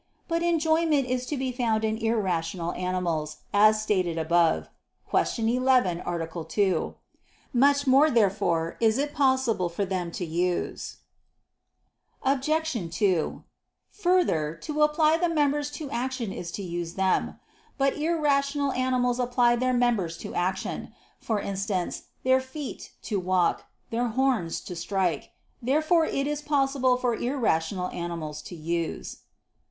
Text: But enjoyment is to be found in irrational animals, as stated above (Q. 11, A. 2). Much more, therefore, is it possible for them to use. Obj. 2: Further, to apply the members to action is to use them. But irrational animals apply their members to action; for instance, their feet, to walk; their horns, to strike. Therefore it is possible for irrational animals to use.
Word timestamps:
But 0.27 0.41
enjoyment 0.41 1.05
is 1.05 1.27
to 1.27 1.37
be 1.37 1.51
found 1.51 1.85
in 1.85 1.95
irrational 1.95 2.71
animals, 2.73 3.37
as 3.53 3.83
stated 3.83 4.17
above 4.17 4.67
(Q. 5.11 5.45
11, 5.47 5.99
A. 6.03 6.43
2). 6.43 6.95
Much 7.53 7.85
more, 7.85 8.09
therefore, 8.09 8.77
is 8.79 8.97
it 8.97 9.13
possible 9.13 9.69
for 9.69 9.85
them 9.85 10.11
to 10.13 10.25
use. 10.25 10.97
Obj. 12.23 12.89
2: 12.97 13.43
Further, 13.91 14.55
to 14.55 14.81
apply 14.81 15.17
the 15.17 15.29
members 15.29 15.69
to 15.73 15.91
action 15.91 16.33
is 16.33 16.49
to 16.53 16.63
use 16.63 16.95
them. 16.95 17.37
But 17.77 17.95
irrational 17.95 18.71
animals 18.71 19.19
apply 19.19 19.57
their 19.57 19.71
members 19.73 20.17
to 20.25 20.33
action; 20.33 20.95
for 21.19 21.39
instance, 21.39 22.05
their 22.23 22.41
feet, 22.41 22.91
to 23.03 23.19
walk; 23.19 23.65
their 23.91 24.07
horns, 24.07 24.61
to 24.61 24.75
strike. 24.75 25.29
Therefore 25.61 26.05
it 26.05 26.25
is 26.25 26.41
possible 26.41 26.97
for 26.97 27.13
irrational 27.13 27.89
animals 27.89 28.41
to 28.49 28.55
use. 28.55 29.17